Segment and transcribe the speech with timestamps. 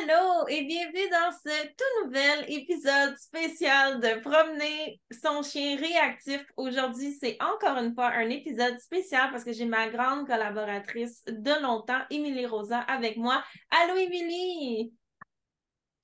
[0.00, 6.44] Allô et bienvenue dans ce tout nouvel épisode spécial de Promener son chien réactif.
[6.56, 11.62] Aujourd'hui, c'est encore une fois un épisode spécial parce que j'ai ma grande collaboratrice de
[11.62, 13.44] longtemps, Émilie Rosa, avec moi.
[13.70, 14.92] Allô Émilie!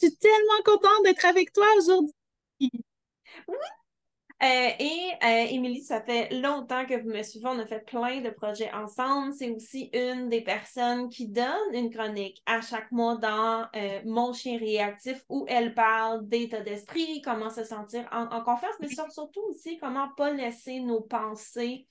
[0.00, 2.12] Je suis tellement contente d'être avec toi aujourd'hui.
[3.48, 3.56] Oui,
[4.42, 7.46] et euh, Émilie, ça fait longtemps que vous me suivez.
[7.46, 9.34] On a fait plein de projets ensemble.
[9.34, 14.32] C'est aussi une des personnes qui donne une chronique à chaque mois dans euh, Mon
[14.32, 19.42] chien réactif où elle parle d'état d'esprit, comment se sentir en, en confiance, mais surtout
[19.50, 21.86] aussi comment pas laisser nos pensées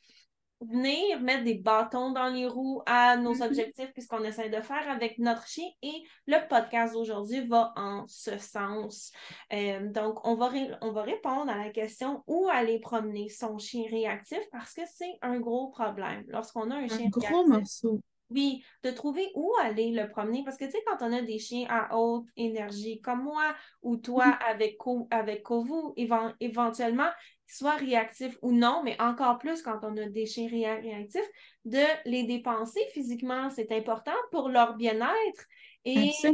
[0.62, 3.46] venir mettre des bâtons dans les roues à nos mm-hmm.
[3.46, 8.38] objectifs puisqu'on essaie de faire avec notre chien et le podcast d'aujourd'hui va en ce
[8.38, 9.12] sens.
[9.54, 13.86] Euh, donc, on va, on va répondre à la question où aller promener son chien
[13.90, 17.48] réactif parce que c'est un gros problème lorsqu'on a un, chien gros réactif.
[17.48, 18.02] morceau.
[18.30, 20.44] Oui, de trouver où aller le promener.
[20.44, 23.98] Parce que, tu sais, quand on a des chiens à haute énergie comme moi ou
[23.98, 24.78] toi avec,
[25.10, 25.94] avec Kovu,
[26.40, 27.10] éventuellement,
[27.48, 31.30] soit réactif ou non, mais encore plus quand on a des chiens réactifs,
[31.66, 33.50] de les dépenser physiquement.
[33.50, 35.46] C'est important pour leur bien-être.
[35.86, 36.30] Et euh,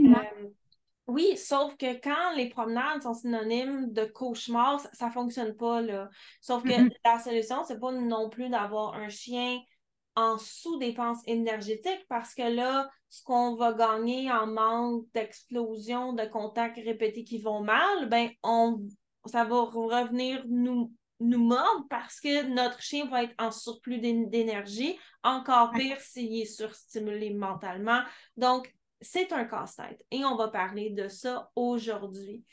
[1.08, 5.82] oui, sauf que quand les promenades sont synonymes de cauchemar, ça ne fonctionne pas.
[5.82, 6.10] Là.
[6.42, 6.74] Sauf que
[7.06, 9.60] la solution, c'est pas non plus d'avoir un chien
[10.16, 16.78] en sous-dépense énergétique parce que là, ce qu'on va gagner en manque d'explosion, de contacts
[16.78, 18.80] répétés qui vont mal, ben on,
[19.26, 24.98] ça va revenir nous, nous mordre parce que notre chien va être en surplus d'énergie,
[25.24, 28.02] encore pire s'il est surstimulé mentalement.
[28.38, 32.44] Donc, c'est un casse-tête et on va parler de ça aujourd'hui.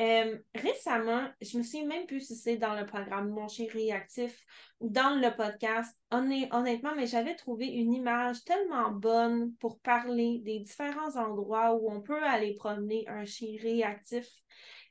[0.00, 4.42] Euh, récemment, je me souviens même plus si c'est dans le programme Mon chien réactif
[4.80, 10.60] ou dans le podcast, honnêtement, mais j'avais trouvé une image tellement bonne pour parler des
[10.60, 14.26] différents endroits où on peut aller promener un chien réactif.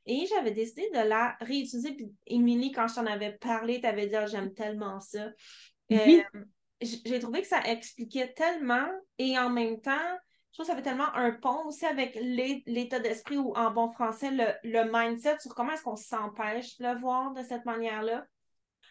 [0.05, 1.93] Et j'avais décidé de la réutiliser.
[1.93, 5.29] Puis, Émilie, quand je t'en avais parlé, tu avais dit ah, j'aime tellement ça.
[5.91, 6.21] Euh,
[6.81, 10.17] j'ai trouvé que ça expliquait tellement et en même temps,
[10.51, 13.89] je trouve que ça fait tellement un pont aussi avec l'état d'esprit ou en bon
[13.89, 18.25] français, le, mindset sur comment est-ce qu'on s'empêche de le voir de cette manière-là.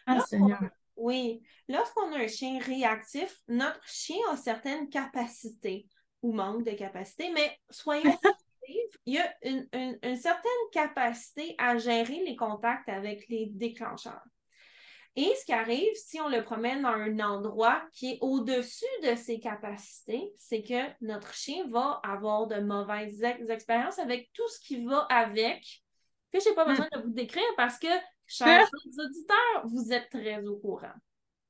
[0.07, 0.59] Ah, Seigneur.
[0.95, 1.41] Oui.
[1.69, 5.87] Lorsqu'on a un chien réactif, notre chien a certaines capacités
[6.23, 8.11] ou manque de capacités, mais soyons
[9.05, 9.67] il y a une,
[10.01, 14.23] une, certaine capacité à gérer les contacts avec les déclencheurs.
[15.17, 19.15] Et ce qui arrive, si on le promène dans un endroit qui est au-dessus de
[19.15, 24.85] ses capacités, c'est que notre chien va avoir de mauvaises expériences avec tout ce qui
[24.85, 25.83] va avec,
[26.31, 26.97] que je n'ai pas besoin hmm.
[26.97, 27.89] de vous décrire parce que,
[28.25, 30.93] chers auditeurs, vous êtes très au courant.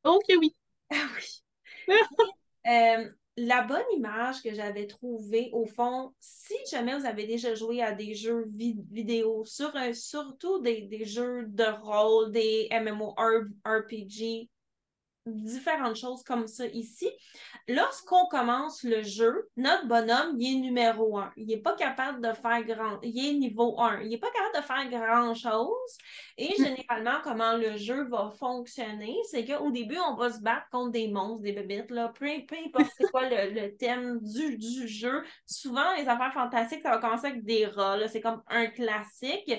[0.03, 0.55] Ok, oui.
[0.89, 1.44] Ah oui.
[2.67, 7.81] Euh, la bonne image que j'avais trouvée, au fond, si jamais vous avez déjà joué
[7.81, 14.50] à des jeux vidéo, sur, surtout des, des, jeux de rôle, des MMORPG,
[15.25, 17.09] différentes choses comme ça ici.
[17.67, 21.31] Lorsqu'on commence le jeu, notre bonhomme, il est numéro un.
[21.37, 22.99] Il n'est pas capable de faire grand.
[23.03, 24.01] Il est niveau 1.
[24.01, 25.97] Il n'est pas capable de faire grand-chose.
[26.37, 26.63] Et hmm.
[26.63, 31.07] généralement, comment le jeu va fonctionner, c'est qu'au début, on va se battre contre des
[31.07, 32.11] monstres, des bébites, là.
[32.17, 35.23] Peu, importe c'est quoi le, thème du, du, jeu.
[35.45, 37.97] Souvent, les affaires fantastiques, ça va commencer avec des rats.
[38.07, 39.53] C'est comme un classique.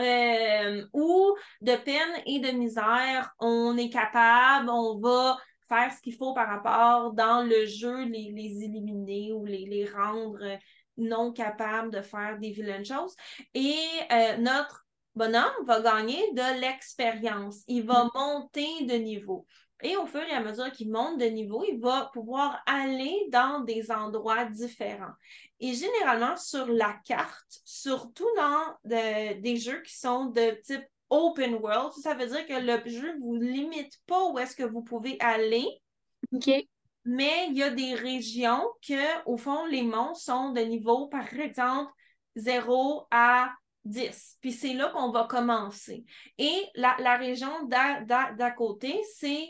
[0.00, 5.07] Euh, où de peine et de misère, on est capable, on va
[5.68, 9.86] faire ce qu'il faut par rapport dans le jeu, les, les éliminer ou les, les,
[9.86, 10.38] rendre
[10.96, 13.14] non capables de faire des vilaines choses.
[13.54, 13.76] Et
[14.10, 17.62] euh, notre bonhomme va gagner de l'expérience.
[17.68, 18.10] Il va mm.
[18.14, 19.46] monter de niveau.
[19.82, 23.60] Et au fur et à mesure qu'il monte de niveau, il va pouvoir aller dans
[23.60, 25.14] des endroits différents.
[25.60, 31.92] Et généralement, sur la carte, surtout dans des jeux qui sont de type open world.
[31.92, 35.16] Ça veut dire que le jeu ne vous limite pas où est-ce que vous pouvez
[35.20, 35.66] aller.
[36.32, 36.50] OK.
[37.04, 41.32] Mais il y a des régions que, au fond, les monstres sont de niveau, par
[41.40, 41.90] exemple,
[42.36, 43.50] 0 à
[43.84, 44.36] 10.
[44.40, 46.04] Puis c'est là qu'on va commencer.
[46.36, 49.48] Et la, la région d'à côté, c'est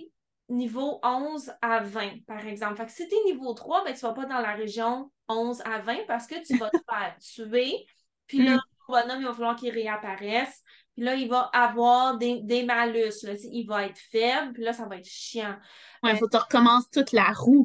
[0.48, 2.76] niveau 11 à 20, par exemple.
[2.76, 5.10] Fait que si tu es niveau 3, ben, tu ne vas pas dans la région
[5.28, 7.86] 11 à 20 parce que tu vas te faire tuer.
[8.26, 8.56] Puis là, mm.
[8.56, 10.62] le bonhomme, il va falloir qu'il réapparaisse.
[10.98, 13.24] Puis là, il va avoir des, des malus.
[13.52, 15.56] Il va être faible, puis là, ça va être chiant.
[16.02, 17.64] Ouais, il faut que tu recommences toute la roue.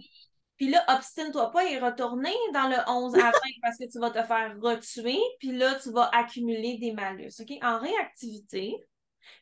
[0.58, 3.32] Puis là, obstine-toi pas et retourner dans le 11 à 20
[3.64, 7.32] parce que tu vas te faire retuer, puis là, tu vas accumuler des malus.
[7.40, 7.58] OK?
[7.64, 8.76] En réactivité,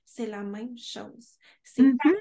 [0.05, 1.35] c'est la même chose.
[1.61, 2.15] C'est mm-hmm.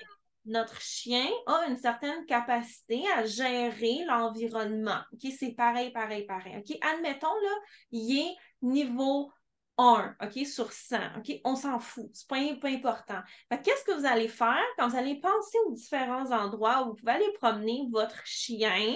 [0.46, 5.02] notre chien a une certaine capacité à gérer l'environnement.
[5.12, 5.30] OK?
[5.38, 6.56] C'est pareil, pareil, pareil.
[6.56, 6.76] OK?
[6.80, 7.54] Admettons, là,
[7.92, 9.30] il est niveau
[9.80, 11.40] 1, OK, sur 100, OK?
[11.44, 13.20] On s'en fout, c'est pas, pas important.
[13.50, 17.12] Qu'est-ce que vous allez faire quand vous allez penser aux différents endroits où vous pouvez
[17.12, 18.94] aller promener votre chien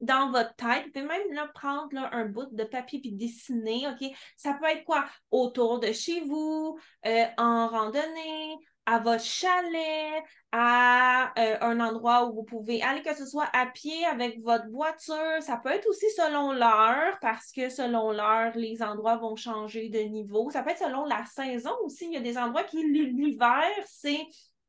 [0.00, 0.86] dans votre tête?
[0.86, 4.10] Vous pouvez même prendre un bout de papier puis dessiner, OK?
[4.36, 5.06] Ça peut être quoi?
[5.30, 10.22] Autour de chez vous, euh, en randonnée, à votre chalet,
[10.52, 14.68] à euh, un endroit où vous pouvez aller, que ce soit à pied avec votre
[14.70, 15.40] voiture.
[15.40, 20.00] Ça peut être aussi selon l'heure, parce que selon l'heure, les endroits vont changer de
[20.00, 20.50] niveau.
[20.50, 22.06] Ça peut être selon la saison aussi.
[22.06, 24.26] Il y a des endroits qui, l'hiver, c'est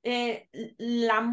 [0.08, 0.36] euh,
[0.80, 1.24] la,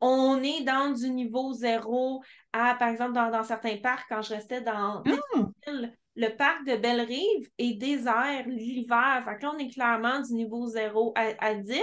[0.00, 2.22] on est dans du niveau zéro
[2.52, 7.50] à, par exemple, dans, certains parcs, quand je restais dans mmh le parc de Belle-Rive
[7.58, 9.22] est désert l'hiver.
[9.24, 11.80] Fait que là, on est clairement du niveau 0 à, 10,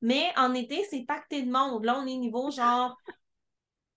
[0.00, 1.84] mais en été, c'est pacté de monde.
[1.84, 2.96] Là, on est niveau genre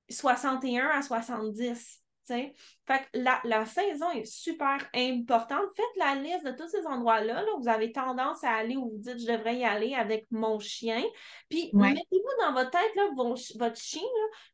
[0.10, 2.05] 61 à 70.
[2.28, 5.66] Fait que la, saison est super importante.
[5.76, 7.42] Faites la liste de tous ces endroits-là.
[7.42, 10.60] Là, vous avez tendance à aller où vous dites je devrais y aller avec mon
[10.60, 11.04] chien.
[11.50, 14.02] Puis mettez-vous dans votre tête, là, votre chien,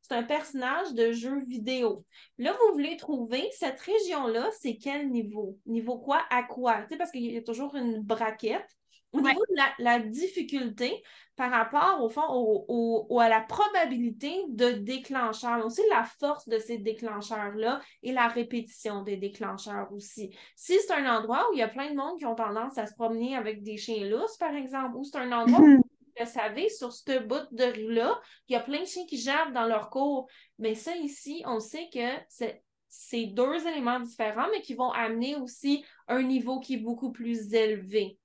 [0.01, 2.05] c'est un personnage de jeu vidéo.
[2.37, 5.57] Là, vous voulez trouver cette région-là, c'est quel niveau?
[5.65, 6.23] Niveau quoi?
[6.29, 6.85] À quoi?
[6.97, 8.67] parce qu'il y a toujours une braquette.
[9.13, 11.03] Au niveau de la, difficulté
[11.35, 16.77] par rapport, au fond, au, à la probabilité de déclencheur, aussi la force de ces
[16.77, 20.33] déclencheurs-là et la répétition des déclencheurs aussi.
[20.55, 22.85] Si c'est un endroit où il y a plein de monde qui ont tendance à
[22.85, 26.25] se promener avec des chiens lousses, par exemple, ou c'est un endroit où vous le
[26.25, 29.65] savez, sur ce bout de rue-là, il y a plein de chiens qui jappent dans
[29.65, 30.27] leur cours.
[30.57, 32.53] Mais ça, ici, on sait que
[32.87, 37.53] c'est deux éléments différents, mais qui vont amener aussi un niveau qui est beaucoup plus
[37.53, 38.17] élevé.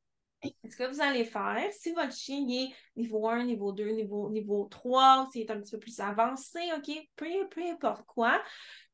[0.43, 4.67] Ce que vous allez faire, si votre chien est niveau 1, niveau 2, niveau, niveau
[4.71, 8.43] 3, s'il est un petit peu plus avancé, OK, peu, peu importe quoi,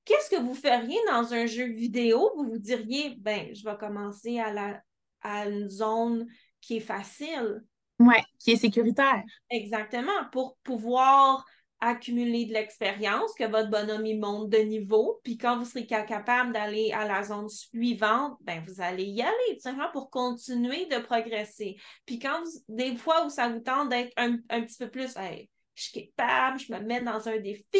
[0.05, 2.31] qu'est-ce que vous feriez dans un jeu vidéo?
[2.37, 4.81] Vous vous diriez, ben, je vais commencer à, la,
[5.21, 6.27] à une zone
[6.61, 7.63] qui est facile.
[7.99, 9.23] Oui, qui est sécuritaire.
[9.51, 11.45] Exactement, pour pouvoir
[11.83, 16.53] accumuler de l'expérience, que votre bonhomme il monte de niveau, puis quand vous serez capable
[16.53, 20.99] d'aller à la zone suivante, ben vous allez y aller, tout simplement pour continuer de
[20.99, 21.77] progresser.
[22.07, 25.17] Puis quand vous, des fois où ça vous tente d'être un, petit peu plus,
[25.83, 27.79] je suis capable, je me mets dans un défi.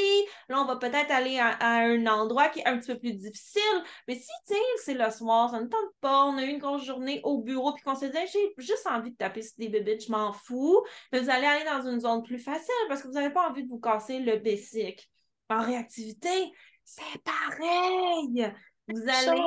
[0.49, 3.63] Là, on va peut-être aller à, un endroit qui est un petit peu plus difficile.
[4.09, 6.85] Mais si, sais, c'est le soir, ça ne tente pas, on a eu une grosse
[6.85, 9.99] journée au bureau, puis qu'on se dit, j'ai juste envie de taper sur des bébés,
[9.99, 10.83] je m'en fous.
[11.13, 13.65] Mais vous allez aller dans une zone plus facile parce que vous n'avez pas envie
[13.65, 15.09] de vous casser le basic.
[15.49, 16.51] En réactivité,
[16.85, 18.53] c'est pareil.
[18.89, 19.41] Vous allez.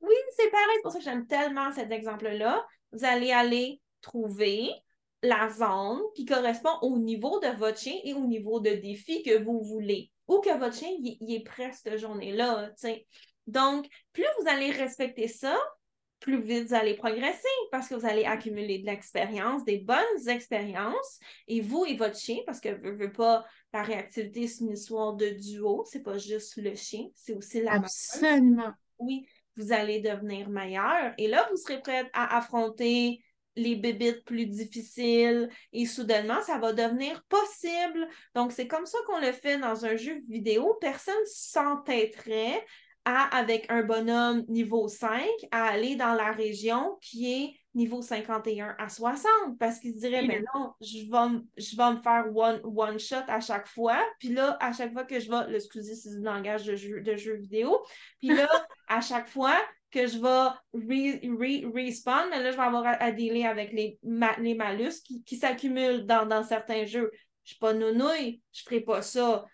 [0.00, 0.76] Oui, c'est pareil.
[0.76, 2.64] C'est pour ça que j'aime tellement cet exemple-là.
[2.92, 4.70] Vous allez aller trouver
[5.22, 9.42] la zone qui correspond au niveau de votre chien et au niveau de défi que
[9.42, 10.10] vous voulez.
[10.28, 12.70] Ou que votre chien y, est prêt cette journée-là.
[13.46, 15.58] Donc, plus vous allez respecter ça,
[16.20, 21.18] plus vite vous allez progresser parce que vous allez accumuler de l'expérience, des bonnes expériences,
[21.48, 25.14] et vous et votre chien, parce que ne veut pas, la réactivité, c'est une histoire
[25.14, 28.72] de duo, c'est pas juste le chien, c'est aussi la Absolument.
[28.98, 29.26] Oui,
[29.56, 33.20] vous allez devenir meilleur, et là, vous serez prête à affronter
[33.56, 38.08] les bébites plus difficiles et soudainement, ça va devenir possible.
[38.34, 40.76] Donc, c'est comme ça qu'on le fait dans un jeu vidéo.
[40.80, 42.64] Personne s'entêterait
[43.04, 48.74] à, avec un bonhomme niveau 5, à aller dans la région qui est niveau 51
[48.78, 52.60] à 60 parce qu'il se dirait, mais non, je vais, je vais me faire one,
[52.64, 53.98] one shot à chaque fois.
[54.18, 57.16] Puis là, à chaque fois que je vais, excusez, c'est du langage de jeu, de
[57.16, 57.80] jeu vidéo.
[58.18, 58.48] Puis là,
[58.88, 59.56] à chaque fois,
[59.90, 63.98] que je vais respawn, mais là, je vais avoir à, dealer avec les,
[64.38, 67.10] les malus qui, s'accumulent dans, certains jeux.
[67.44, 69.44] Je ne suis pas nounouille, je ne ferai pas ça.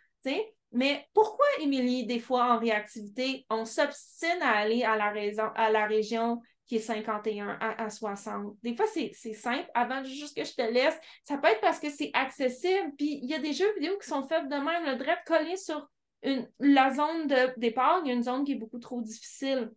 [0.72, 5.12] Mais pourquoi, Émilie, des fois en réactivité, on s'obstine à aller à la,
[5.54, 8.56] à la région qui est 51 à, 60.
[8.62, 9.70] Des fois, c'est simple.
[9.74, 12.92] Avant juste que je te laisse, ça peut être parce que c'est accessible.
[12.98, 14.84] Puis il y a des jeux vidéo qui sont faits de même.
[14.84, 15.88] Le dread collé sur
[16.22, 19.70] une, la zone de départ, il y a une zone qui est beaucoup trop difficile.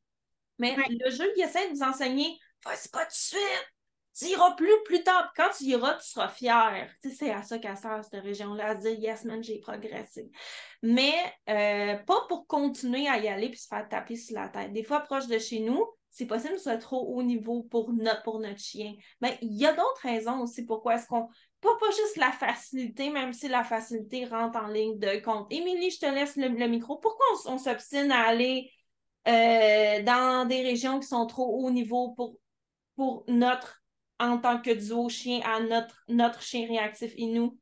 [0.60, 3.74] Mais le jeu, il essaie de vous enseigner, vas-y pas tout de suite,
[4.18, 5.32] tu iras plus plus tard.
[5.36, 6.89] Quand tu iras, tu seras fier.
[7.01, 9.60] Tu sais, c'est à ça qu'elle sert, cette région-là, à se dire, yes, man, j'ai
[9.60, 10.30] progressé.
[10.82, 11.13] Mais
[11.50, 14.74] euh, pas pour continuer à y aller puis se faire taper sur la tête.
[14.74, 17.94] Des fois, proche de chez nous, c'est possible que ce soit trop haut niveau pour
[17.94, 18.94] notre, pour notre chien.
[19.22, 21.28] Mais il y a d'autres raisons aussi pourquoi est-ce qu'on.
[21.62, 25.48] Pas, pas juste la facilité, même si la facilité rentre en ligne de compte.
[25.51, 26.98] Émilie, je te laisse le, micro.
[26.98, 28.72] Pourquoi on s'obstine à aller
[29.30, 32.36] euh, dans des régions qui sont trop haut niveau pour,
[32.96, 33.84] pour notre,
[34.20, 37.58] en tant que duo chien, à notre, notre chien réactif et nous?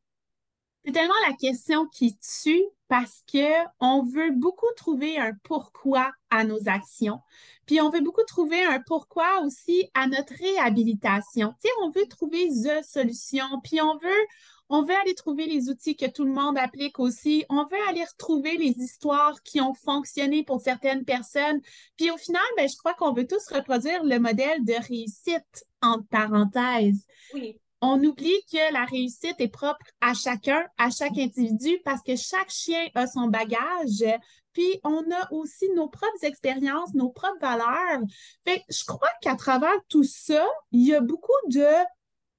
[0.85, 6.45] C'est tellement la question qui tue parce que on veut beaucoup trouver un pourquoi à
[6.45, 7.19] nos actions.
[7.65, 11.53] Puis on veut beaucoup trouver un pourquoi aussi à notre réhabilitation.
[11.61, 14.25] Tu sais, on veut trouver the solution, puis on veut
[14.69, 17.45] on veut aller trouver les outils que tout le monde applique aussi.
[17.49, 21.61] On veut aller retrouver les histoires qui ont fonctionné pour certaines personnes.
[21.95, 26.07] Puis au final, ben, je crois qu'on veut tous reproduire le modèle de réussite, entre
[26.07, 27.05] parenthèses.
[27.33, 27.59] Oui.
[27.79, 32.49] On oublie que la réussite est propre à chacun, à chaque individu, parce que chaque
[32.49, 34.03] chien a son bagage.
[34.51, 38.01] Puis on a aussi nos propres expériences, nos propres valeurs.
[38.45, 41.67] Fait je crois qu'à travers tout ça, il y a beaucoup de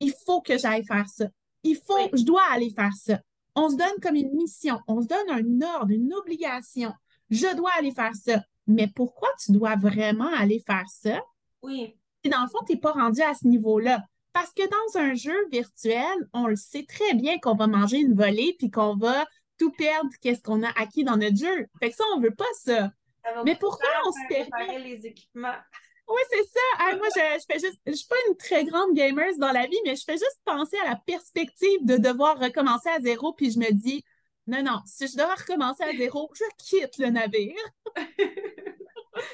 [0.00, 1.26] il faut que j'aille faire ça.
[1.62, 3.20] Il faut, je dois aller faire ça.
[3.54, 6.92] On se donne comme une mission, on se donne un ordre, une obligation.
[7.30, 8.42] Je dois aller faire ça.
[8.66, 11.20] Mais pourquoi tu dois vraiment aller faire ça?
[11.62, 11.96] Oui.
[12.22, 14.04] Et dans le fond, tu n'es pas rendu à ce niveau-là.
[14.32, 18.14] Parce que dans un jeu virtuel, on le sait très bien qu'on va manger une
[18.14, 19.26] volée puis qu'on va
[19.58, 21.66] tout perdre qu'est-ce qu'on a acquis dans notre jeu.
[21.80, 22.92] Fait que ça, on veut pas ça.
[23.44, 24.78] Mais pourquoi on se permet...
[24.78, 25.56] les équipements.
[26.08, 26.96] Oui, c'est ça.
[26.96, 29.76] moi, je, je, fais juste, je suis pas une très grande gamer dans la vie,
[29.84, 33.58] mais je fais juste penser à la perspective de devoir recommencer à zéro, puis je
[33.58, 34.04] me dis,
[34.46, 37.54] non, non, si je dois recommencer à zéro, je quitte le navire.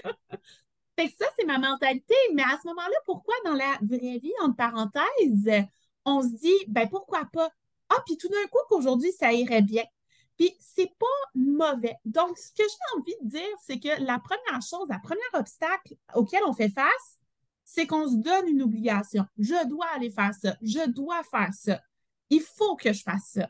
[0.99, 2.15] fait que ça, c'est ma mentalité.
[2.35, 5.65] Mais à ce moment-là, pourquoi dans la vraie vie, entre parenthèses,
[6.05, 7.51] on se dit, ben pourquoi pas?
[7.89, 9.85] Ah, puis tout d'un coup, qu'aujourd'hui, ça irait bien.
[10.39, 11.95] Puis c'est pas mauvais.
[12.05, 15.95] Donc, ce que j'ai envie de dire, c'est que la première chose, la première obstacle
[16.15, 17.19] auquel on fait face,
[17.63, 19.25] c'est qu'on se donne une obligation.
[19.39, 20.57] Je dois aller faire ça.
[20.61, 21.81] Je dois faire ça.
[22.31, 23.49] Il faut que je fasse ça.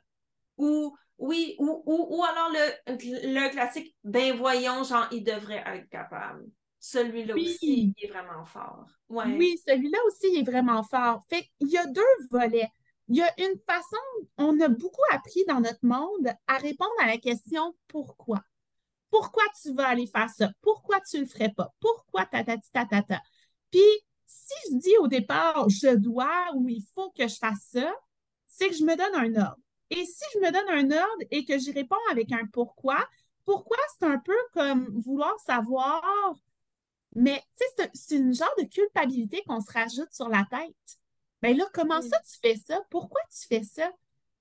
[0.56, 6.44] Ou oui, ou, ou, alors le, le classique, ben voyons, genre, il devrait être capable.
[6.80, 8.86] Celui-là aussi, il est vraiment fort.
[9.08, 11.24] Oui, celui-là aussi, il est vraiment fort.
[11.30, 12.70] Fait il y a deux volets
[13.08, 13.96] il y a une façon,
[14.38, 18.42] on a beaucoup appris dans notre monde à répondre à la question pourquoi?
[19.10, 20.50] Pourquoi tu vas aller faire ça?
[20.60, 21.72] Pourquoi tu ne le ferais pas?
[21.80, 22.56] Pourquoi ta ta
[22.86, 23.20] ta?
[23.70, 23.80] Puis,
[24.26, 27.92] si je dis au départ je dois ou il faut que je fasse ça,
[28.46, 29.62] c'est que je me donne un ordre.
[29.90, 33.06] Et si je me donne un ordre et que j'y réponds avec un pourquoi,
[33.44, 36.34] pourquoi c'est un peu comme vouloir savoir,
[37.14, 40.98] mais c'est une genre de culpabilité qu'on se rajoute sur la tête.
[41.44, 42.80] Ben là, comment ça tu fais ça?
[42.88, 43.92] Pourquoi tu fais ça?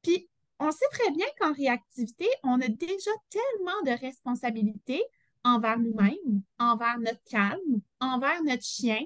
[0.03, 5.03] Puis, on sait très bien qu'en réactivité, on a déjà tellement de responsabilités
[5.43, 9.01] envers nous-mêmes, envers notre calme, envers notre chien.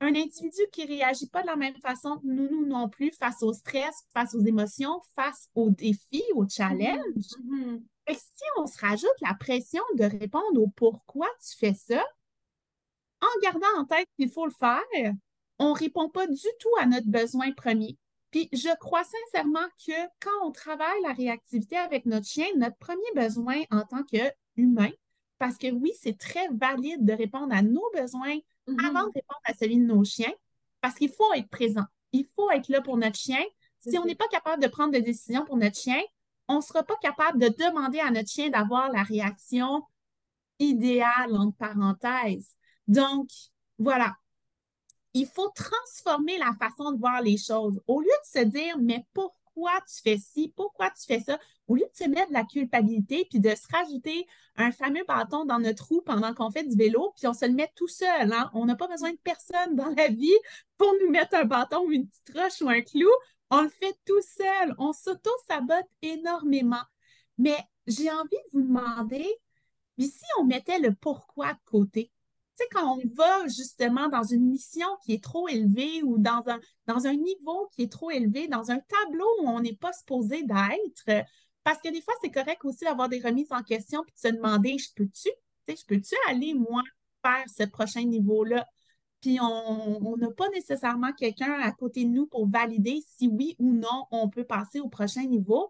[0.00, 3.10] Un individu qui ne réagit pas de la même façon que nous, nous non plus,
[3.18, 7.34] face au stress, face aux émotions, face aux défis, aux challenges.
[7.44, 7.82] Mm-hmm.
[8.06, 12.00] Et si on se rajoute la pression de répondre au pourquoi tu fais ça,
[13.20, 15.14] en gardant en tête qu'il faut le faire,
[15.60, 17.96] on ne répond pas du tout à notre besoin premier.
[18.30, 23.12] Puis je crois sincèrement que quand on travaille la réactivité avec notre chien, notre premier
[23.14, 24.90] besoin en tant qu'humain,
[25.38, 28.36] parce que oui, c'est très valide de répondre à nos besoins
[28.68, 28.86] mm-hmm.
[28.86, 30.32] avant de répondre à celui de nos chiens,
[30.80, 31.84] parce qu'il faut être présent.
[32.12, 33.42] Il faut être là pour notre chien.
[33.80, 36.00] Si on n'est pas capable de prendre des décisions pour notre chien,
[36.48, 39.82] on ne sera pas capable de demander à notre chien d'avoir la réaction
[40.58, 42.56] idéale, entre parenthèses.
[42.88, 43.28] Donc,
[43.78, 44.16] voilà,
[45.14, 47.80] il faut transformer la façon de voir les choses.
[47.86, 51.76] Au lieu de se dire, mais pourquoi tu fais ci, pourquoi tu fais ça, au
[51.76, 54.26] lieu de se mettre la culpabilité puis de se rajouter
[54.56, 57.52] un fameux bâton dans notre roue pendant qu'on fait du vélo, puis on se le
[57.52, 58.32] met tout seul.
[58.32, 58.50] Hein?
[58.54, 60.28] On n'a pas besoin de personne dans la vie
[60.76, 63.10] pour nous mettre un bâton ou une petite roche ou un clou.
[63.50, 64.74] On le fait tout seul.
[64.78, 66.82] On s'auto-sabote énormément.
[67.38, 69.26] Mais j'ai envie de vous demander,
[69.98, 72.12] si on mettait le pourquoi de côté,
[72.70, 77.06] quand on va justement dans une mission qui est trop élevée ou dans un, dans
[77.06, 81.26] un niveau qui est trop élevé, dans un tableau où on n'est pas supposé d'être,
[81.64, 84.34] parce que des fois, c'est correct aussi d'avoir des remises en question puis de se
[84.34, 85.28] demander, je peux-tu,
[85.68, 86.82] je peux-tu aller, moi,
[87.24, 88.66] faire ce prochain niveau-là?
[89.20, 93.72] Puis on n'a pas nécessairement quelqu'un à côté de nous pour valider si oui ou
[93.72, 95.68] non on peut passer au prochain niveau.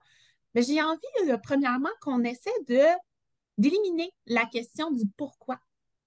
[0.54, 2.80] Mais j'ai envie, euh, premièrement, qu'on essaie de
[3.59, 5.61] d'éliminer la question du pourquoi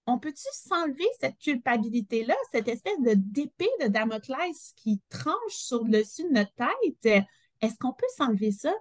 [0.06, 6.00] on peut-tu s'enlever cette culpabilité-là, cette espèce de d'épée de Damoclès qui tranche sur le
[6.00, 7.26] dessus de notre tête?
[7.62, 8.74] Est-ce qu'on peut s'enlever ça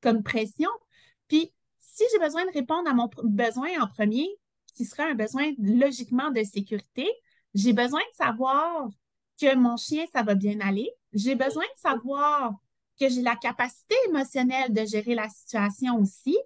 [0.00, 0.70] comme pression?
[1.26, 4.28] Puis, si j'ai besoin de répondre à mon besoin en premier,
[4.74, 7.08] qui serait un besoin logiquement de sécurité,
[7.54, 8.88] j'ai besoin de savoir
[9.40, 10.90] que mon chien, ça va bien aller.
[11.12, 12.52] J'ai besoin de savoir
[13.00, 16.36] que j'ai la capacité émotionnelle de gérer la situation aussi.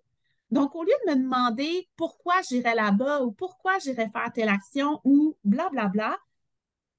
[0.53, 5.01] Donc, au lieu de me demander pourquoi j'irai là-bas ou pourquoi j'irai faire telle action
[5.03, 6.19] ou blablabla, bla, bla,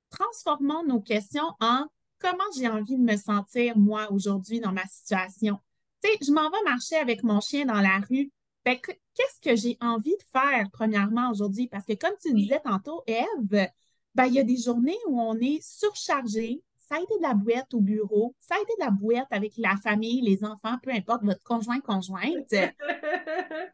[0.10, 1.86] transformons nos questions en
[2.18, 5.60] comment j'ai envie de me sentir moi aujourd'hui dans ma situation.
[6.04, 8.32] Tu sais, je m'en vais marcher avec mon chien dans la rue.
[8.66, 11.68] Ben, qu'est-ce que j'ai envie de faire, premièrement, aujourd'hui?
[11.68, 13.68] Parce que comme tu disais tantôt, Eve,
[14.16, 16.64] ben, il y a des journées où on est surchargé.
[16.90, 19.54] Ça a été de la bouette au bureau, ça a été de la bouette avec
[19.58, 22.54] la famille, les enfants, peu importe votre conjoint, conjointe.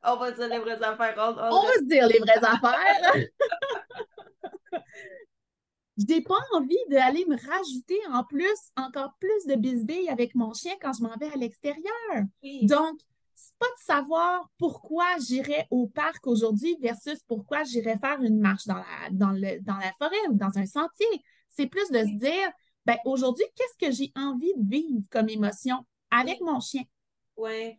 [0.03, 1.15] on va dire les vraies affaires.
[1.17, 3.13] On, va se dire les vraies affaires.
[5.97, 10.53] Je n'ai pas envie d'aller me rajouter en plus encore plus de bisbilles avec mon
[10.53, 12.25] chien quand je m'en vais à l'extérieur.
[12.63, 12.99] Donc,
[13.33, 18.67] c'est pas de savoir pourquoi j'irai au parc aujourd'hui versus pourquoi j'irai faire une marche
[18.67, 21.07] dans la, dans, le, dans la forêt ou dans un sentier.
[21.49, 22.51] C'est plus de se dire,
[22.85, 26.83] ben aujourd'hui, qu'est-ce que j'ai envie de vivre comme émotion avec mon chien?
[27.37, 27.77] Ouais.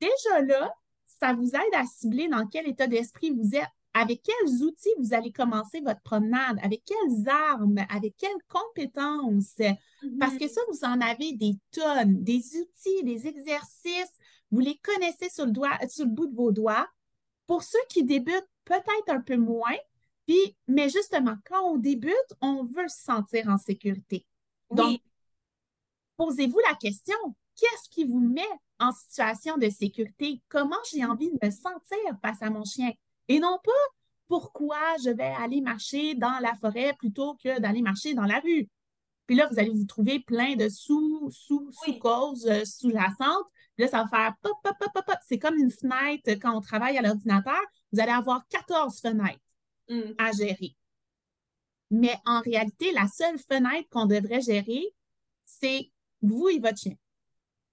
[0.00, 0.74] Déjà là,
[1.06, 5.12] ça vous aide à cibler dans quel état d'esprit vous êtes, avec quels outils vous
[5.12, 9.54] allez commencer votre promenade, avec quelles armes, avec quelles compétences?
[10.18, 10.48] Parce que mm-hmm.
[10.48, 14.18] ça, vous en avez des tonnes, des outils, des exercices
[14.52, 16.86] vous les connaissez sur le, doigt, sur le bout de vos doigts.
[17.46, 19.76] Pour ceux qui débutent, peut-être un peu moins.
[20.26, 24.26] Puis, mais justement, quand on débute, on veut se sentir en sécurité.
[24.74, 25.00] Donc,
[26.16, 27.16] posez-vous la question,
[27.56, 28.40] qu'est-ce qui vous met
[28.78, 30.40] en situation de sécurité?
[30.48, 32.92] Comment j'ai envie de me sentir face à mon chien?
[33.28, 33.70] Et non pas
[34.28, 38.68] pourquoi je vais aller marcher dans la forêt plutôt que d'aller marcher dans la rue?
[39.26, 43.46] Puis là, vous allez vous trouver plein de sous, sous, sous-causes euh, sous-jacentes
[43.78, 45.16] là, ça va faire pop, pop, pop, pop, pop.
[45.26, 47.60] C'est comme une fenêtre quand on travaille à l'ordinateur.
[47.92, 49.40] Vous allez avoir 14 fenêtres
[49.88, 50.14] mm.
[50.18, 50.76] à gérer.
[51.92, 54.82] Mais en réalité, la seule fenêtre qu'on devrait gérer,
[55.44, 55.90] c'est
[56.22, 56.94] vous et votre chien.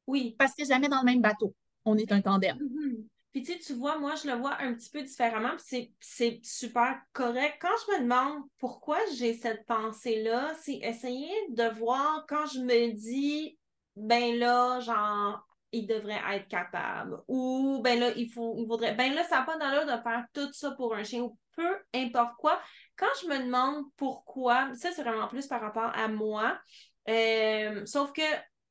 [0.07, 0.35] Oui.
[0.37, 1.55] Parce que jamais dans le même bateau.
[1.85, 2.57] On est un tandem.
[2.57, 3.05] Mm-hmm.
[3.31, 6.39] Puis tu sais, tu vois, moi, je le vois un petit peu différemment, puis c'est
[6.43, 7.59] super correct.
[7.61, 12.91] Quand je me demande pourquoi j'ai cette pensée-là, c'est essayer de voir quand je me
[12.91, 13.57] dis,
[13.95, 17.21] ben là, genre, il devrait être capable.
[17.27, 18.95] Ou, ben là, il, faut, il faudrait.
[18.95, 21.77] Ben là, ça n'a pas d'allure de faire tout ça pour un chien ou peu
[21.93, 22.59] importe quoi.
[22.99, 26.59] Quand je me demande pourquoi, ça, c'est vraiment plus par rapport à moi.
[27.07, 28.21] Euh, sauf que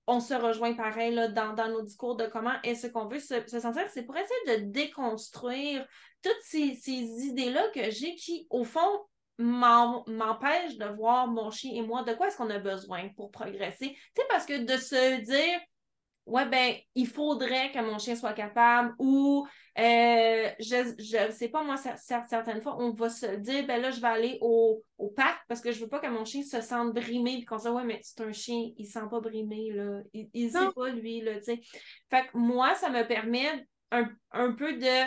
[0.06, 3.82] on se rejoint pareil là, dans, nos discours de comment est-ce qu'on veut se, sentir.
[3.92, 5.86] C'est pour essayer de déconstruire
[6.22, 9.06] toutes ces, ces idées-là que j'ai qui, au fond,
[9.38, 13.90] m'empêchent de voir mon chien et moi de quoi est-ce qu'on a besoin pour progresser.
[13.90, 15.60] Tu sais, parce que de se dire
[16.28, 19.46] ouais, ben, il faudrait que mon chien soit capable ou
[19.78, 24.00] euh, je ne sais pas, moi, certaines fois, on va se dire, ben là, je
[24.00, 24.84] vais aller au,
[25.16, 27.64] parc parce que je veux pas que mon chien se sente brimé puis qu'on se
[27.64, 30.00] dise, ouais, mais c'est un chien, il ne sent pas brimé, là.
[30.12, 31.60] Il ne sait pas, lui, là, tu sais.
[32.10, 35.06] Fait que moi, ça me permet un, un peu de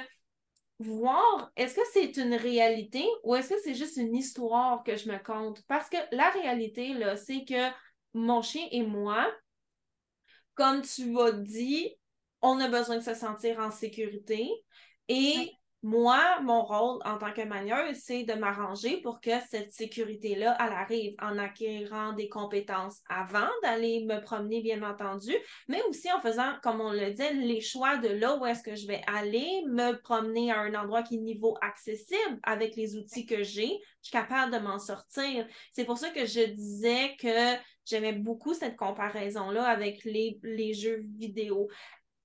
[0.80, 5.10] voir est-ce que c'est une réalité ou est-ce que c'est juste une histoire que je
[5.10, 5.62] me compte?
[5.68, 7.70] Parce que la réalité, là, c'est que
[8.14, 9.28] mon chien et moi,
[10.56, 11.96] comme tu as dit,
[12.42, 14.50] on a besoin de se sentir en sécurité.
[15.08, 15.52] Et
[15.84, 20.74] moi, mon rôle en tant que manieuse, c'est de m'arranger pour que cette sécurité-là, elle
[20.74, 25.36] arrive en acquérant des compétences avant d'aller me promener, bien entendu,
[25.68, 28.76] mais aussi en faisant, comme on le dit, les choix de là où est-ce que
[28.76, 33.26] je vais aller, me promener à un endroit qui est niveau accessible avec les outils
[33.26, 33.80] que j'ai.
[34.04, 35.48] Je suis capable de m'en sortir.
[35.72, 41.04] C'est pour ça que je disais que j'aimais beaucoup cette comparaison-là avec les, les jeux
[41.18, 41.68] vidéo.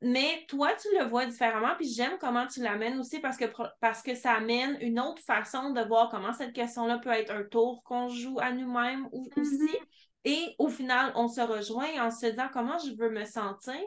[0.03, 3.47] Mais toi, tu le vois différemment, puis j'aime comment tu l'amènes aussi parce que,
[3.81, 7.45] parce que ça amène une autre façon de voir comment cette question-là peut être un
[7.45, 9.41] tour qu'on joue à nous-mêmes mm-hmm.
[9.41, 9.79] aussi.
[10.27, 13.81] Et au final, on se rejoint en se disant comment je veux me sentir?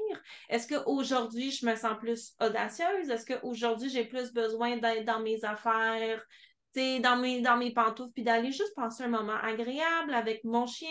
[0.47, 3.09] Est-ce qu'aujourd'hui, je me sens plus audacieuse?
[3.09, 6.25] Est-ce qu'aujourd'hui, j'ai plus besoin d'être dans mes affaires?
[6.75, 10.87] Dans mes, dans mes pantoufles, puis d'aller juste passer un moment agréable avec mon chien.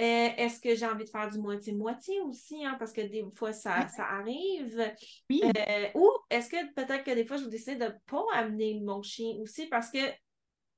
[0.00, 3.52] Euh, est-ce que j'ai envie de faire du moitié-moitié aussi, hein, parce que des fois,
[3.52, 4.92] ça, ça arrive.
[5.30, 5.42] Oui.
[5.44, 9.02] Euh, ou est-ce que peut-être que des fois, je décide de ne pas amener mon
[9.02, 9.98] chien aussi, parce que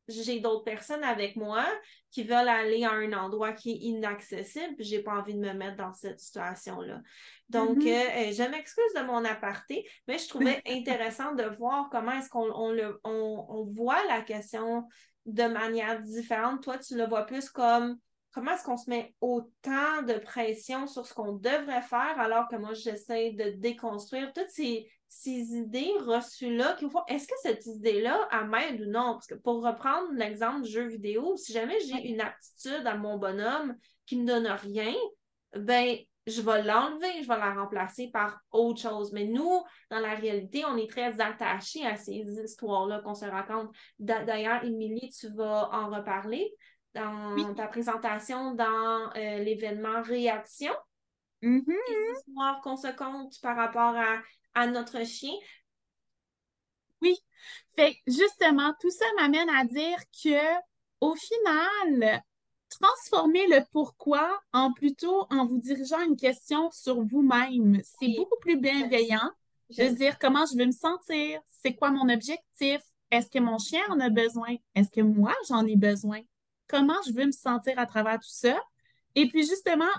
[0.09, 1.67] j'ai d'autres personnes avec moi
[2.11, 5.53] qui veulent aller à un endroit qui est inaccessible, puis j'ai pas envie de me
[5.53, 7.01] mettre dans cette situation-là.
[7.49, 7.89] Donc, mm-hmm.
[7.89, 12.29] euh, euh, je m'excuse de mon aparté, mais je trouvais intéressant de voir comment est-ce
[12.29, 14.87] qu'on on, on, voit la question
[15.27, 16.63] de manière différente.
[16.63, 17.99] Toi, tu le vois plus comme
[18.33, 22.57] comment est-ce qu'on se met autant de pression sur ce qu'on devrait faire alors que
[22.57, 28.29] moi, j'essaie de déconstruire toutes ces, ces idées reçues-là qui font est-ce que cette idée-là
[28.47, 29.13] m'aide ou non?
[29.13, 33.17] Parce que pour reprendre l'exemple du jeu vidéo, si jamais j'ai une aptitude à mon
[33.17, 34.93] bonhomme qui ne me donne rien,
[35.57, 35.97] ben
[36.27, 39.13] je vais l'enlever, je vais la remplacer par autre chose.
[39.13, 43.71] Mais nous, dans la réalité, on est très attachés à ces histoires-là qu'on se raconte.
[44.01, 46.53] D'ailleurs, Émilie, tu vas en reparler
[46.93, 50.73] dans ta présentation dans euh, l'événement Réaction.
[51.49, 54.21] Les histoires qu'on se compte par rapport à,
[54.55, 55.35] à notre chien.
[57.03, 57.17] Oui.
[57.77, 60.61] Fait justement, tout ça m'amène à dire que
[61.01, 62.23] au final,
[62.71, 67.81] transformer le pourquoi en plutôt en vous dirigeant une question sur vous-même.
[67.85, 68.17] C'est Oui.
[68.17, 69.31] beaucoup plus bienveillant
[69.71, 72.81] de dire comment je veux me sentir, c'est quoi mon objectif,
[73.11, 76.21] est-ce que mon chien en a besoin, est-ce que moi j'en ai besoin,
[76.69, 78.59] comment je veux me sentir à travers tout ça.
[79.15, 79.91] Et puis justement,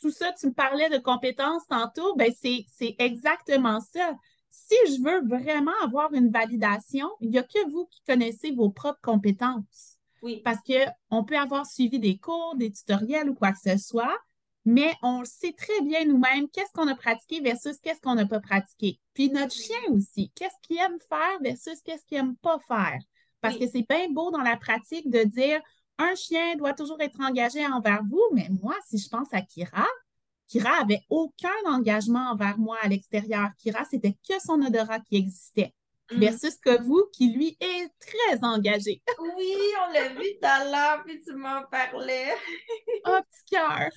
[0.00, 4.14] tout ça, tu me parlais de compétences tantôt, ben c'est, c'est exactement ça.
[4.50, 8.70] Si je veux vraiment avoir une validation, il n'y a que vous qui connaissez vos
[8.70, 9.98] propres compétences.
[10.22, 10.40] Oui.
[10.44, 14.16] Parce qu'on peut avoir suivi des cours, des tutoriels ou quoi que ce soit,
[14.64, 18.40] mais on sait très bien nous-mêmes qu'est-ce qu'on a pratiqué versus qu'est-ce qu'on n'a pas
[18.40, 18.98] pratiqué.
[19.14, 22.98] Puis notre chien aussi, qu'est-ce qu'il aime faire versus qu'est-ce qu'il aime pas faire?
[23.40, 23.60] Parce Oui.
[23.60, 25.60] que c'est bien beau dans la pratique de dire
[25.98, 29.86] un chien doit toujours être engagé envers vous, mais moi, si je pense à Kira,
[30.46, 33.48] Kira avait aucun engagement envers moi à l'extérieur.
[33.58, 35.74] Kira, c'était que son odorat qui existait.
[36.12, 36.20] Mm.
[36.20, 39.02] Versus que vous, qui lui est très engagé.
[39.18, 39.54] Oui,
[39.86, 42.32] on l'a vu tout à l'heure, puis tu m'en parlais.
[43.06, 43.90] Oh, petit cœur.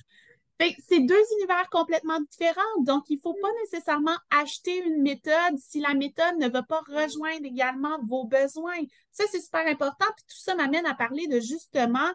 [0.86, 2.60] C'est deux univers complètement différents.
[2.80, 6.82] Donc, il ne faut pas nécessairement acheter une méthode si la méthode ne va pas
[6.86, 8.80] rejoindre également vos besoins.
[9.10, 10.06] Ça, c'est super important.
[10.16, 12.08] Puis tout ça m'amène à parler de justement,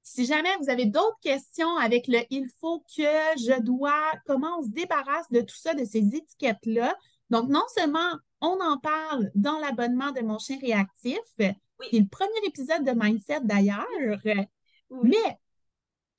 [0.00, 3.02] si jamais vous avez d'autres questions avec le il faut que,
[3.38, 6.96] je dois, comment on se débarrasse de tout ça, de ces étiquettes-là.
[7.30, 12.08] Donc, non seulement on en parle dans l'abonnement de mon chien réactif, qui est le
[12.08, 13.86] premier épisode de Mindset d'ailleurs,
[14.90, 15.10] Oui.
[15.10, 15.38] mais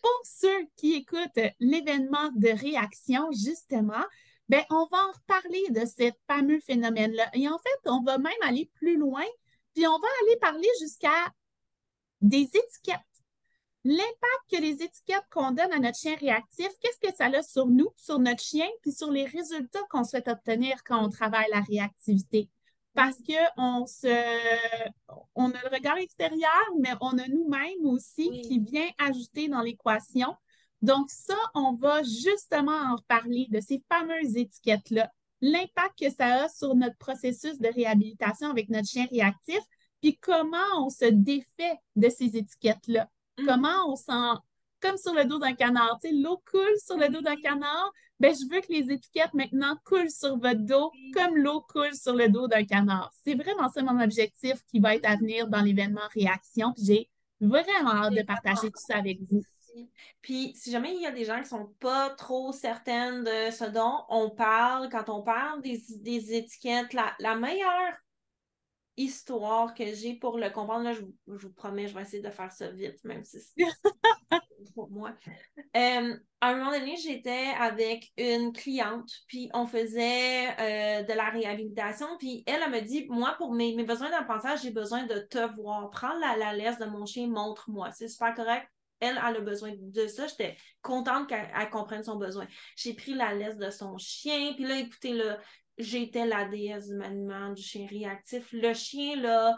[0.03, 4.03] pour ceux qui écoutent l'événement de réaction, justement,
[4.49, 7.29] ben, on va en reparler de ce fameux phénomène-là.
[7.33, 9.23] Et en fait, on va même aller plus loin,
[9.73, 11.31] puis on va aller parler jusqu'à
[12.21, 12.99] des étiquettes.
[13.85, 17.67] L'impact que les étiquettes qu'on donne à notre chien réactif, qu'est-ce que ça a sur
[17.67, 21.61] nous, sur notre chien, puis sur les résultats qu'on souhaite obtenir quand on travaille la
[21.61, 22.49] réactivité?
[22.93, 24.07] Parce qu'on se
[25.35, 28.41] on a le regard extérieur, mais on a nous-mêmes aussi Oui.
[28.41, 30.35] qui vient ajouter dans l'équation.
[30.81, 35.09] Donc, ça, on va justement en reparler de ces fameuses étiquettes-là.
[35.41, 39.61] L'impact que ça a sur notre processus de réhabilitation avec notre chien réactif,
[40.01, 43.09] puis comment on se défait de ces étiquettes-là.
[43.39, 43.45] Mm.
[43.45, 44.37] Comment on s'en.
[44.81, 45.97] Comme sur le dos d'un canard.
[46.01, 47.91] Tu sais, l'eau coule sur le dos d'un canard.
[48.23, 52.13] Ben, je veux que les étiquettes maintenant coulent sur votre dos comme l'eau coule sur
[52.15, 53.11] le dos d'un canard.
[53.25, 56.71] C'est vraiment ça mon objectif qui va être à venir dans l'événement Réaction.
[56.73, 57.09] Puis j'ai
[57.41, 59.43] vraiment hâte de partager tout ça avec vous.
[59.75, 59.89] Merci.
[60.21, 63.65] Puis, si jamais il y a des gens qui sont pas trop certaines de ce
[63.65, 67.93] dont on parle, quand on parle des, des étiquettes, la, la meilleure
[68.95, 72.21] histoire que j'ai pour le comprendre, là, je, vous- je vous promets, je vais essayer
[72.21, 73.65] de faire ça vite, même si c'est
[74.73, 75.13] pour moi.
[75.75, 81.29] Euh, à un moment donné, j'étais avec une cliente, puis on faisait euh, de la
[81.29, 85.55] réhabilitation, puis elle, elle me dit, moi, pour mes, besoins d'apprentissage, j'ai besoin de te
[85.55, 85.89] voir.
[85.89, 87.91] Prends la, la laisse de mon chien, montre-moi.
[87.91, 88.67] C'est super correct.
[88.99, 90.27] Elle, elle a besoin de ça.
[90.27, 92.47] J'étais contente qu'elle elle comprenne son besoin.
[92.75, 95.21] J'ai pris la laisse de son chien, puis là, écoutez,
[95.77, 98.47] j'étais la déesse du maniement du chien réactif.
[98.51, 99.57] Le chien, là,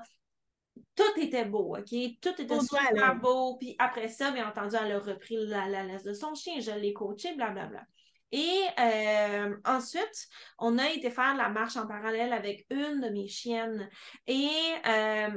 [0.96, 1.96] tout était beau, OK?
[2.22, 3.58] Tout était super beau.
[3.58, 6.60] Puis après ça, bien entendu, elle a repris la, la laisse de son chien.
[6.60, 7.84] Je l'ai coaché, blablabla.
[8.32, 10.28] Et euh, ensuite,
[10.60, 13.90] on a été faire la marche en parallèle avec une de mes chiennes.
[14.28, 14.50] Et
[14.88, 15.30] euh,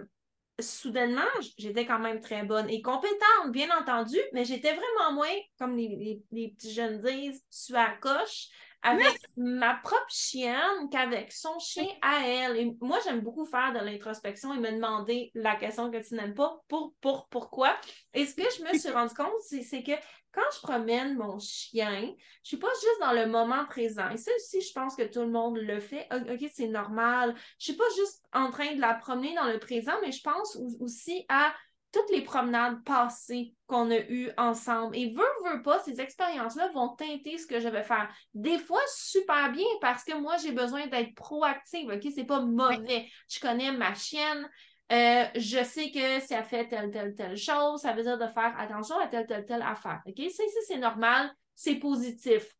[0.60, 1.22] soudainement,
[1.56, 5.88] j'étais quand même très bonne et compétente, bien entendu, mais j'étais vraiment moins, comme les,
[5.88, 8.48] les- les petits jeunes disent, sur la coche
[8.82, 12.56] avec ma propre chienne qu'avec son chien à elle.
[12.56, 16.34] Et moi, j'aime beaucoup faire de l'introspection et me demander la question que tu n'aimes
[16.34, 17.76] pas, pour, pour, pourquoi.
[18.14, 19.92] Et ce que je me suis rendu compte, c'est que
[20.32, 24.08] quand je promène mon chien, je suis pas juste dans le moment présent.
[24.10, 26.06] Et ça aussi, je pense que tout le monde le fait.
[26.12, 27.34] OK, c'est normal.
[27.58, 30.56] Je suis pas juste en train de la promener dans le présent, mais je pense
[30.56, 31.52] au- aussi à
[31.92, 34.96] toutes les promenades passées qu'on a eues ensemble.
[34.96, 38.08] Et veux, veux pas, ces expériences-là vont teinter ce que je vais faire.
[38.34, 41.88] Des fois, super bien parce que moi, j'ai besoin d'être proactive.
[41.88, 43.08] OK, c'est pas mauvais.
[43.28, 44.48] Je connais ma chienne.
[44.90, 48.26] Euh, je sais que si elle fait telle, telle, telle chose, ça veut dire de
[48.26, 50.00] faire attention à telle, telle, telle affaire.
[50.06, 50.16] OK?
[50.30, 52.54] Ça, ça, c'est normal, c'est positif.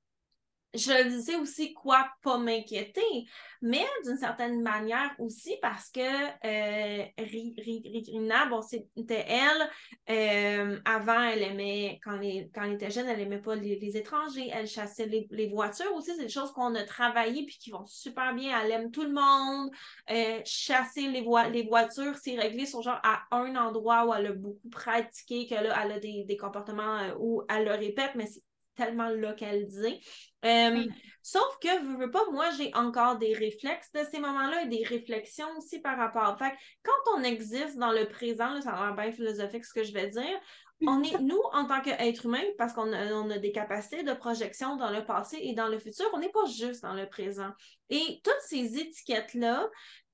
[0.78, 3.26] Je sais aussi quoi pas m'inquiéter,
[3.60, 9.70] mais d'une certaine manière aussi parce que euh, Ri- Ri- Ri- Rina, bon, c'était elle.
[10.10, 12.18] euh, avant, elle aimait, quand,
[12.54, 14.50] quand elle était jeune, elle aimait pas les, étrangers.
[14.52, 16.12] Elle chassait les, voitures aussi.
[16.16, 18.60] C'est des choses qu'on a travaillées puis qui vont super bien.
[18.60, 19.70] Elle aime tout le monde.
[20.10, 24.32] Euh, chasser les, les voitures, c'est réglé sur genre à un endroit où elle a
[24.32, 28.26] beaucoup pratiqué, que là, elle a des, des comportements euh, où elle le répète, mais
[28.26, 28.42] c'est
[28.78, 30.00] tellement localisé.
[30.44, 30.84] Euh,
[31.22, 34.84] sauf que, veux, veux pas, moi, j'ai encore des réflexes de ces moments-là et des
[34.84, 36.38] réflexions aussi par rapport.
[36.38, 40.08] Fait quand on existe dans le présent, ça va bien philosophique ce que je vais
[40.08, 40.40] dire,
[40.86, 44.12] on est, nous, en tant qu'être humain, parce qu'on a, on a, des capacités de
[44.12, 47.50] projection dans le passé et dans le futur, on n'est pas juste dans le présent.
[47.90, 49.68] Et toutes ces étiquettes-là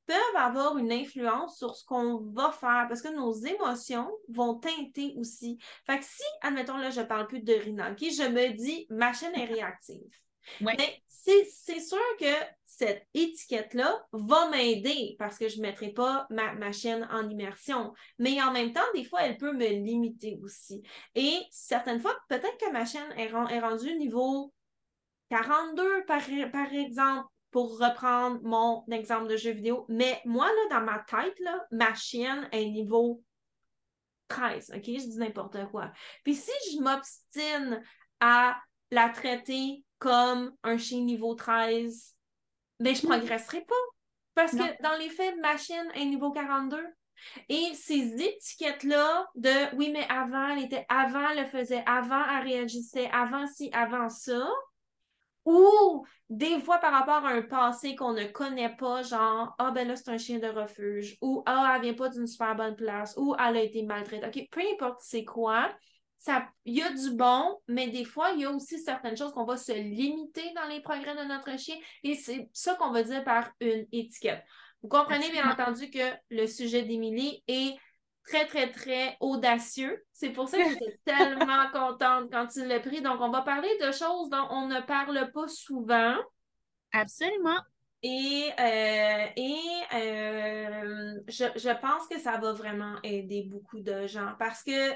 [0.07, 5.15] peuvent avoir une influence sur ce qu'on va faire parce que nos émotions vont teinter
[5.17, 5.59] aussi.
[5.87, 9.13] Fait que si, admettons, là, je ne parle plus de Rina, je me dis ma
[9.13, 10.11] chaîne est réactive.
[10.61, 12.33] Mais c'est sûr que
[12.65, 17.95] cette étiquette-là va m'aider parce que je ne mettrai pas ma, ma, chaîne en immersion.
[18.19, 20.83] Mais en même temps, des fois, elle peut me limiter aussi.
[21.15, 24.53] Et certaines fois, peut-être que ma chaîne est, est rendue niveau
[25.31, 26.21] 42, par,
[26.53, 29.87] par exemple pour reprendre mon exemple de jeu vidéo.
[29.89, 33.23] Mais moi, là, dans ma tête, là, ma chienne est niveau
[34.27, 34.83] 13, OK?
[34.85, 35.93] Je dis n'importe quoi.
[36.25, 37.81] Puis si je m'obstine
[38.19, 42.17] à la traiter comme un chien niveau 13,
[42.81, 43.75] ben, je ne progresserai pas.
[44.35, 46.85] Parce que dans les faits, ma chienne est niveau 42.
[47.49, 52.49] Et ces étiquettes-là de oui, mais avant, elle était avant, elle le faisait, avant, elle
[52.49, 54.45] réagissait, avant ci, avant ça,
[55.45, 59.87] ou des fois par rapport à un passé qu'on ne connaît pas, genre Ah ben
[59.87, 63.15] là, c'est un chien de refuge, ou Ah, elle vient pas d'une super bonne place,
[63.17, 64.27] ou elle a été maltraitée.
[64.27, 65.71] OK, peu importe c'est quoi,
[66.65, 69.45] il y a du bon, mais des fois, il y a aussi certaines choses qu'on
[69.45, 73.25] va se limiter dans les progrès de notre chien, et c'est ça qu'on veut dire
[73.25, 74.43] par une étiquette.
[74.83, 77.75] Vous comprenez bien entendu que le sujet d'Émilie est
[78.27, 80.03] très, très, très audacieux.
[80.13, 83.03] C'est pour ça que j'étais tellement contente quand tu l'as pris.
[83.03, 86.17] Donc, on va parler de choses dont on ne parle pas souvent.
[86.93, 87.61] Absolument.
[88.03, 89.57] Et, euh, et
[89.95, 94.93] euh, je, je, pense que ça va vraiment aider beaucoup de gens parce que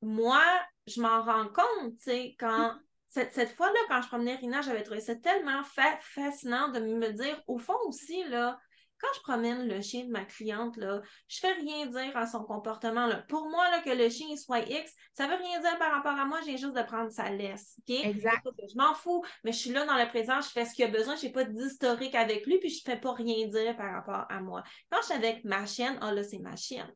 [0.00, 0.42] moi,
[0.86, 2.74] je m'en rends compte, tu sais, quand
[3.08, 5.62] cette, cette fois-là, quand je promenais Rina, j'avais trouvé ça tellement
[6.00, 8.58] fascinant de me dire, au fond aussi, là,
[9.02, 12.44] quand je promène le chien de ma cliente, là, je fais rien dire à son
[12.44, 13.06] comportement.
[13.06, 13.16] Là.
[13.28, 16.24] Pour moi, là, que le chien soit X, ça veut rien dire par rapport à
[16.24, 17.76] moi, j'ai juste de prendre sa laisse.
[17.88, 18.46] Exact.
[18.46, 20.88] Je m'en fous, mais je suis là dans le présent, je fais ce qu'il a
[20.88, 23.92] besoin, je n'ai pas d'historique avec lui, puis je ne fais pas rien dire par
[23.92, 24.62] rapport à moi.
[24.90, 26.92] Quand je suis avec ma chienne, oh là, c'est ma chienne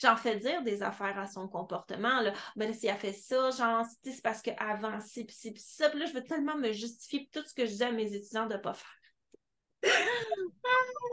[0.00, 2.20] j'en fais dire des affaires à son comportement.
[2.20, 2.32] Là.
[2.56, 5.90] Ben là, si elle fait ça, genre, c'est parce qu'avant, c'est puis ça.
[5.90, 8.46] Puis là, je veux tellement me justifier tout ce que je dis à mes étudiants
[8.46, 8.99] de ne pas faire.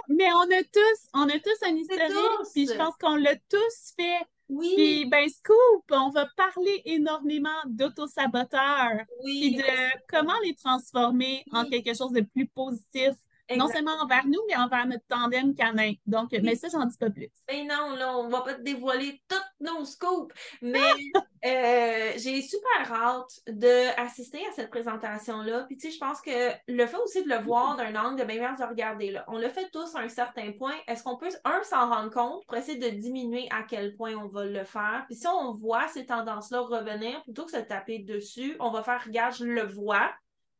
[0.09, 3.93] Mais on a tous, on a tous un historique, puis je pense qu'on l'a tous
[3.95, 4.25] fait.
[4.49, 4.73] Oui.
[4.75, 9.01] Puis, ben, Scoop, on va parler énormément d'autosaboteurs.
[9.23, 9.39] Oui.
[9.41, 13.13] Puis de comment les transformer en quelque chose de plus positif
[13.55, 15.93] non seulement envers nous, mais envers notre tandem canin.
[16.05, 17.29] Donc, mais ça, j'en dis pas plus.
[17.49, 20.33] Mais non, là, on va pas te dévoiler tous nos scoops.
[20.61, 20.79] Mais
[21.45, 25.63] euh, j'ai super hâte d'assister à cette présentation-là.
[25.63, 28.25] Puis, tu sais, je pense que le fait aussi de le voir d'un angle de
[28.25, 29.25] bien de regarder là.
[29.27, 30.75] On le fait tous à un certain point.
[30.87, 34.27] Est-ce qu'on peut, un, s'en rendre compte pour essayer de diminuer à quel point on
[34.27, 35.03] va le faire?
[35.07, 38.83] Puis, si on voit ces tendances-là revenir, plutôt que de se taper dessus, on va
[38.83, 40.11] faire, regarde, je le vois,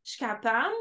[0.04, 0.74] je suis capable,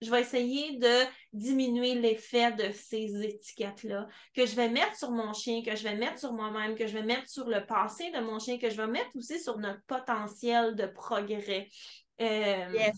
[0.00, 5.32] je vais essayer de diminuer l'effet de ces étiquettes-là, que je vais mettre sur mon
[5.32, 8.20] chien, que je vais mettre sur moi-même, que je vais mettre sur le passé de
[8.20, 11.68] mon chien, que je vais mettre aussi sur notre potentiel de progrès.
[12.20, 12.96] Euh, yes.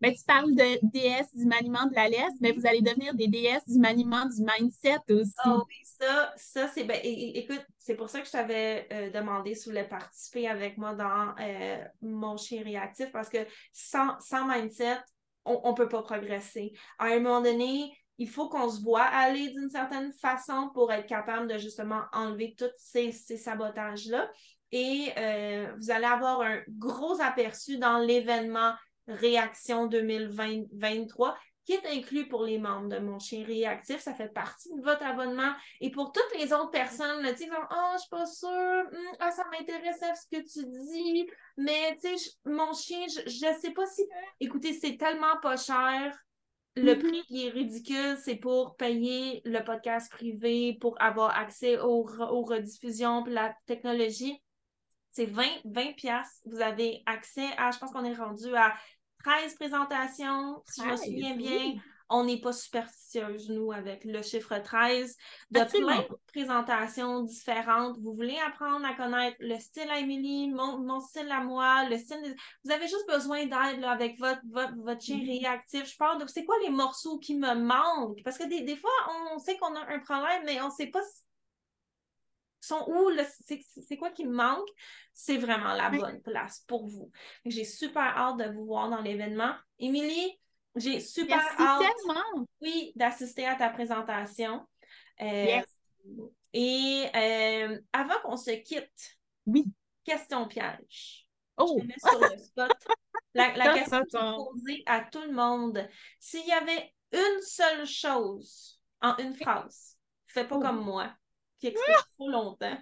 [0.00, 3.26] Ben, tu parles de DS du maniement de la laisse, mais vous allez devenir des
[3.26, 5.32] DS du maniement du mindset aussi.
[5.46, 6.84] Oh oui, ça, ça c'est.
[6.84, 10.76] Ben, écoute, c'est pour ça que je t'avais euh, demandé si vous voulais participer avec
[10.76, 13.38] moi dans euh, mon chien réactif, parce que
[13.72, 14.98] sans, sans mindset,
[15.44, 16.72] on ne peut pas progresser.
[16.98, 21.06] À un moment donné, il faut qu'on se voit aller d'une certaine façon pour être
[21.06, 24.30] capable de justement enlever tous ces, sabotages-là.
[24.72, 28.74] Et euh, vous allez avoir un gros aperçu dans l'événement
[29.06, 34.00] Réaction 2023 qui est inclus pour les membres de Mon Chien Réactif.
[34.00, 35.52] Ça fait partie de votre abonnement.
[35.80, 38.73] Et pour toutes les autres personnes, tu sais, comme, oh, je suis pas sûre,
[39.20, 43.70] ah, ça m'intéresse ce que tu dis, mais tu sais, mon chien, je, ne sais
[43.72, 44.02] pas si.
[44.40, 46.16] Écoutez, c'est tellement pas cher.
[46.76, 46.98] Le mm-hmm.
[46.98, 53.22] prix qui est ridicule, c'est pour payer le podcast privé, pour avoir accès aux, rediffusions,
[53.22, 54.42] puis la technologie.
[55.12, 55.92] C'est 20, 20
[56.46, 58.74] Vous avez accès à, je pense qu'on est rendu à
[59.22, 61.74] 13 présentations, si je me souviens bien.
[62.10, 65.16] On n'est pas superstitieuse, nous, avec le chiffre 13.
[65.50, 67.98] De plein de présentations différentes.
[67.98, 72.36] Vous voulez apprendre à connaître le style à Émilie, mon, style à moi, le style.
[72.64, 75.40] Vous avez juste besoin d'aide avec votre, votre, chien mm-hmm.
[75.40, 75.90] réactif.
[75.90, 78.22] Je parle de c'est quoi les morceaux qui me manquent?
[78.22, 78.90] Parce que des, des fois,
[79.32, 81.00] on sait qu'on a un problème, mais on ne sait pas
[82.64, 83.10] sont où,
[83.86, 84.68] c'est quoi qui me manque,
[85.12, 87.10] c'est vraiment la bonne place pour vous.
[87.44, 89.54] J'ai super hâte de vous voir dans l'événement.
[89.78, 90.38] Émilie,
[90.76, 91.82] j'ai super hâte
[92.60, 94.66] oui, d'assister à ta présentation.
[95.20, 95.60] Euh,
[96.52, 99.64] et euh, avant qu'on se quitte, oui.
[100.04, 101.26] question piège.
[101.56, 101.78] Oh!
[101.78, 102.72] Je te mets sur le spot.
[103.34, 105.88] La, question que je poser à tout le monde.
[106.20, 110.60] S'il y avait une seule chose en une phrase, fais pas oh.
[110.60, 111.12] comme moi,
[111.58, 112.78] qui explique trop longtemps.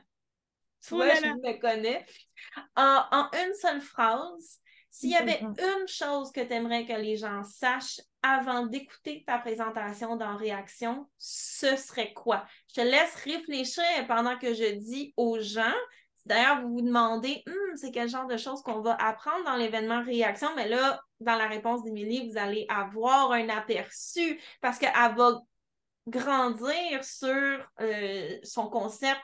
[0.87, 2.05] Tu vois, je me connais.
[2.77, 4.61] En, une seule phrase,
[4.93, 9.39] s'il y avait une chose que tu aimerais que les gens sachent avant d'écouter ta
[9.39, 12.45] présentation dans Réaction, ce serait quoi?
[12.69, 15.75] Je te laisse réfléchir pendant que je dis aux gens.
[16.27, 20.05] D'ailleurs, vous vous demandez, hum, c'est quel genre de choses qu'on va apprendre dans l'événement
[20.05, 25.41] Réaction, mais là, dans la réponse d'Émilie, vous allez avoir un aperçu parce qu'elle va
[26.07, 29.23] grandir sur euh, son concept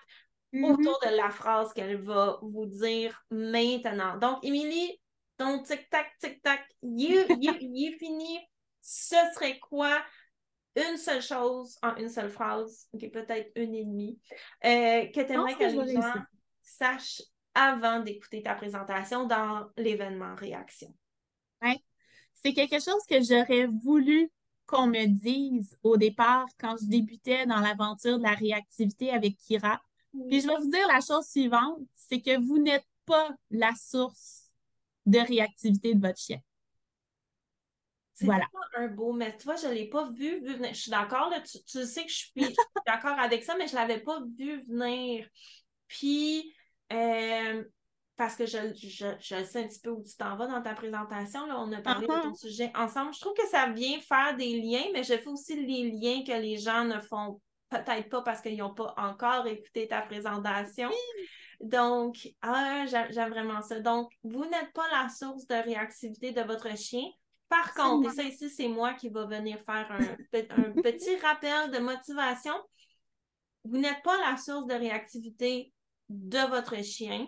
[0.54, 0.64] mm-hmm.
[0.64, 4.16] autour de la phrase qu'elle va vous dire maintenant.
[4.16, 4.98] Donc, Émilie,
[5.38, 8.38] ton tic-tac, tic-tac, il est fini.
[8.82, 10.02] Ce serait quoi
[10.76, 14.18] une seule chose en une seule phrase, ok, peut-être une et demie,
[14.64, 16.14] euh, que tu aimerais que, les gens
[16.62, 17.22] sachent
[17.54, 20.94] avant d'écouter ta présentation dans l'événement Réaction?
[22.34, 24.30] C'est quelque chose que j'aurais voulu
[24.66, 29.80] qu'on me dise au départ quand je débutais dans l'aventure de la réactivité avec Kira.
[30.28, 34.47] Puis je vais vous dire la chose suivante, c'est que vous n'êtes pas la source
[35.08, 36.38] de réactivité de votre chien.
[38.14, 38.46] C'est voilà.
[38.76, 40.74] un beau, mais tu vois, je ne l'ai pas vu, venir.
[40.74, 42.32] Je suis d'accord, tu, tu, sais que je suis,
[42.86, 45.28] d'accord avec ça, mais je ne l'avais pas vu venir.
[45.86, 46.52] Puis,
[46.92, 47.62] euh,
[48.16, 51.46] parce que je, je, sais un petit peu où tu t'en vas dans ta présentation.
[51.46, 52.40] Là, on a parlé de ton uh-huh.
[52.40, 53.14] sujet ensemble.
[53.14, 56.32] Je trouve que ça vient faire des liens, mais je fais aussi les liens que
[56.32, 57.40] les gens ne font
[57.70, 60.90] peut-être pas parce qu'ils n'ont pas encore écouté ta présentation.
[61.60, 63.80] Donc, ah, j'aime vraiment ça.
[63.80, 67.04] Donc, vous n'êtes pas la source de réactivité de votre chien.
[67.48, 71.70] Par contre, et ça ici, c'est moi qui va venir faire un, un petit rappel
[71.70, 72.54] de motivation.
[73.64, 75.72] Vous n'êtes pas la source de réactivité
[76.08, 77.26] de votre chien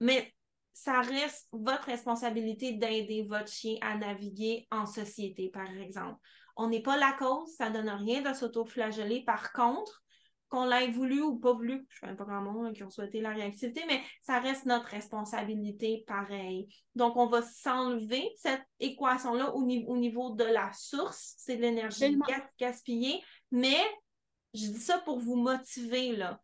[0.00, 0.34] mais
[0.72, 6.18] ça reste votre responsabilité d'aider votre chien à naviguer en société, par exemple.
[6.56, 9.24] On n'est pas la cause, ça ne donne rien de s'auto-flageller.
[9.24, 10.02] Par contre,
[10.50, 13.20] qu'on l'ait voulu ou pas voulu, je ne sais pas grand monde qui ont souhaité
[13.20, 16.68] la réactivité, mais ça reste notre responsabilité pareil.
[16.94, 22.18] Donc, on va s'enlever cette équation-là au, au, niveau de la source, c'est de l'énergie
[22.58, 23.78] gaspillée, mais
[24.52, 26.40] je dis ça pour vous motiver, là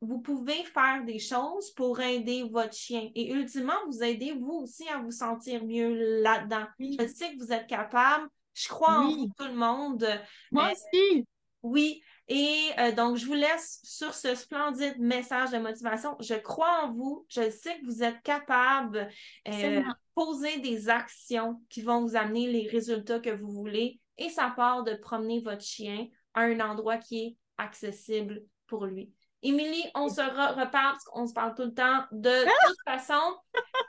[0.00, 3.10] vous pouvez faire des choses pour aider votre chien.
[3.14, 6.66] Et ultimement, vous aidez vous aussi à vous sentir mieux là-dedans.
[6.78, 8.28] Je sais que vous êtes capable.
[8.54, 10.06] Je crois en vous, tout le monde.
[10.52, 11.26] Moi euh, aussi.
[11.62, 12.02] Oui.
[12.28, 16.16] Et euh, donc, je vous laisse sur ce splendide message de motivation.
[16.20, 17.26] Je crois en vous.
[17.28, 19.08] Je sais que vous êtes capable
[19.46, 19.82] de euh,
[20.14, 24.00] poser des actions qui vont vous amener les résultats que vous voulez.
[24.16, 29.12] Et ça part de promener votre chien à un endroit qui est accessible pour lui.
[29.42, 33.36] Émilie, on se reparle parce qu'on se parle tout le temps de toute façon.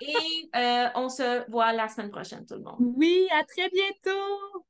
[0.01, 2.75] Et euh, on se voit la semaine prochaine, tout le monde.
[2.79, 4.65] Oui, à très bientôt.